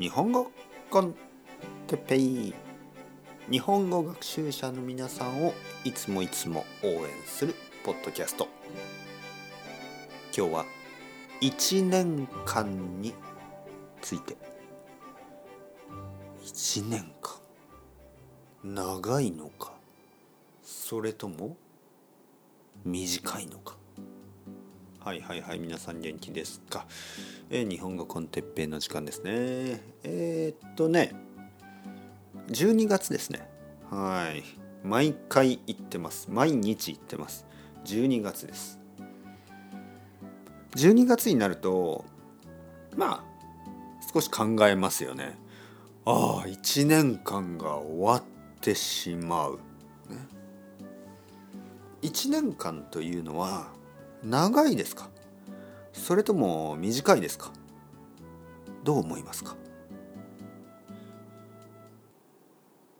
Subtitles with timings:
[0.00, 0.50] 日本語
[0.88, 1.14] コン
[1.86, 2.54] テペイ。
[3.50, 5.52] 日本語学習者の皆さんを
[5.84, 8.48] いつもいつも応援するポッドキャスト。
[10.34, 10.64] 今日は
[11.42, 13.12] 1年間に
[14.00, 14.38] ついて。
[16.46, 17.38] 1年間。
[18.64, 19.74] 長いのか。
[20.62, 21.58] それとも
[22.86, 23.76] 短いのか。
[25.02, 26.84] はいはいはい皆さん元気ですか、
[27.48, 29.80] えー、日本語コンテッペイの時間ですね。
[30.04, 31.14] えー、っとね
[32.48, 33.48] 12月ですね。
[33.90, 34.44] はい。
[34.86, 36.28] 毎回行ってます。
[36.30, 37.46] 毎日行ってます。
[37.86, 38.78] 12月です。
[40.76, 42.04] 12月になると
[42.94, 43.24] まあ
[44.12, 45.38] 少し考えますよね。
[46.04, 48.22] ああ1年間が終わっ
[48.60, 49.52] てしまう、
[50.10, 50.18] ね、
[52.02, 53.79] 1年間というのは
[54.22, 55.08] 長いですか？
[55.92, 57.52] それとも短いですか？
[58.84, 59.56] どう思いますか？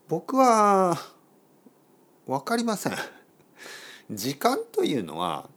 [0.07, 0.97] 僕は
[2.27, 2.93] 分かりません。
[4.09, 5.49] 時間というのは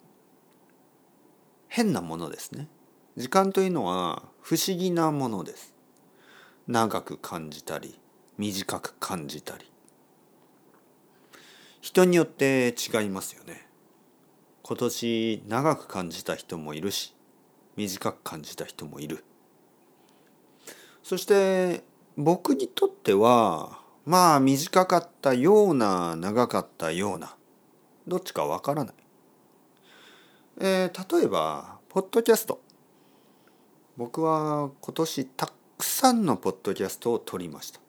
[1.68, 2.68] 変なものですね。
[3.16, 5.74] 時間というのは不思議なものです。
[6.68, 7.98] 長く感じたり
[8.38, 9.70] 短く感じたり。
[11.80, 13.66] 人によって違いますよね。
[14.66, 17.14] 今年長く感じた人もいるし
[17.76, 19.22] 短く感じた人もいる。
[21.02, 21.84] そして
[22.16, 27.36] 僕にとってはまあ短かったような長かったような
[28.08, 28.94] どっちかわからない、
[30.60, 32.58] えー、例えばポッドキャスト。
[33.98, 37.80] 僕は今年たくさんのポッドキャストを撮りました。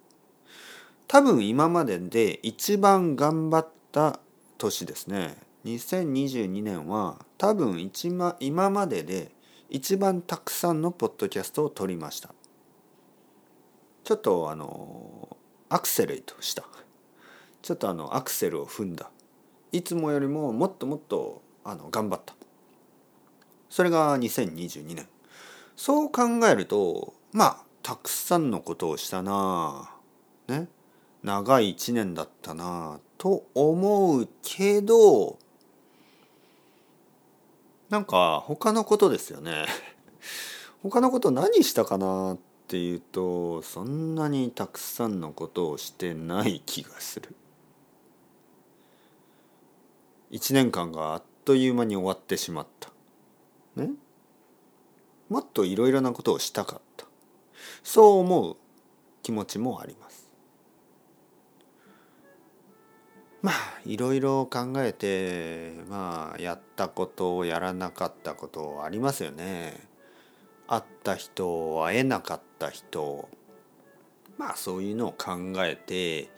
[1.08, 4.20] 多分今までで一番頑張った
[4.58, 5.38] 年ですね。
[5.66, 9.32] 2022年は多分一、ま、今までで
[9.70, 12.30] 一番たくさんのポッドキャストを撮りました。
[14.04, 15.36] ちょっとあの
[15.70, 16.64] アクセレートした。
[17.64, 19.10] ちょっとあのアクセルを踏んだ。
[19.72, 22.36] いつもよりももっともっとあの頑張った。
[23.68, 25.08] それが2022年
[25.76, 29.90] そう考えるとまあたくさんのことをしたな
[30.48, 30.68] ね。
[31.24, 35.40] 長い一年だったなと思うけど
[37.90, 39.66] なんか他のことですよね。
[40.82, 42.38] 他のこと何したかなっ
[42.68, 47.36] ていうとそんなにたくさんのことをしてない気がする。
[50.32, 52.90] 1年間があっという間に終わってしまった。
[53.76, 53.92] ね？
[55.30, 57.06] もっといろいろなことをしたかった。
[57.84, 58.58] そう思う
[59.22, 60.25] 気持ちもあります。
[63.46, 69.88] まあいろいろ考えてまあやったことをやらなかったことありますよね。
[70.68, 73.30] 会った人会えなかった人
[74.40, 76.32] まあそういうのを考えて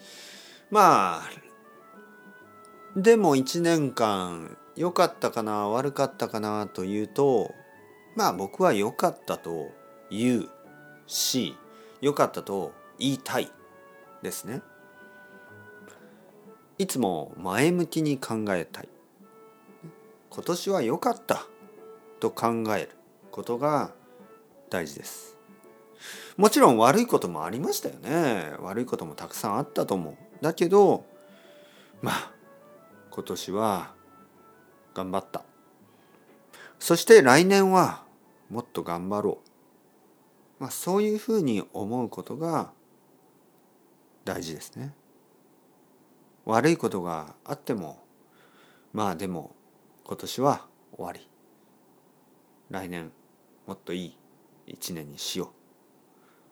[0.70, 7.54] まあでも1年間良かったかな悪かったかなというと
[8.18, 9.72] まあ僕は良かったと
[10.10, 10.50] 言う
[11.08, 11.56] し
[12.02, 13.50] 良かったと言いたい
[14.22, 14.62] ですね。
[16.78, 18.90] いつも前向きに考えたい。
[20.30, 21.48] 今年は良かった。
[22.20, 22.90] と考える
[23.32, 23.94] ことが
[24.70, 25.38] 大事です。
[26.36, 28.54] もちろん悪いこともありましたよね。
[28.60, 30.18] 悪いこともたくさんあったと思う。
[30.42, 31.06] だけど
[32.02, 32.32] まあ
[33.12, 33.94] 今年は
[34.94, 35.44] 頑張った。
[36.80, 38.04] そして来年は
[38.50, 39.40] もっと頑張ろ
[40.60, 42.72] う、まあ、そういうふうに思うことが
[44.26, 44.94] 大事ですね。
[46.48, 48.00] 悪いことがあっても
[48.94, 49.54] まあでも
[50.06, 50.66] 今年は
[50.96, 51.28] 終わり。
[52.70, 53.12] 来年
[53.66, 54.18] もっといい
[54.66, 55.48] 一年にしよう。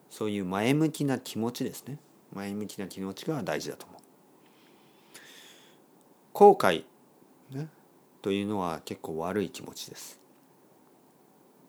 [0.09, 1.97] そういう前向きな気持ちですね。
[2.33, 4.01] 前向きな気持ちが大事だと思う。
[6.33, 6.83] 後悔、
[7.51, 7.69] ね、
[8.21, 10.19] というのは結構悪い気持ちです。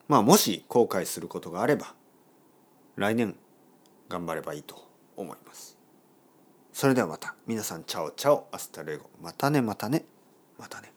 [0.09, 1.95] まあもし後悔することがあれば
[2.97, 3.37] 来年
[4.09, 5.76] 頑張ればいいと思います。
[6.77, 7.34] それではまた。
[7.47, 9.09] 皆さん Ciao ciao。Hasta luego。
[9.23, 10.05] またねまたね。
[10.59, 10.93] またね。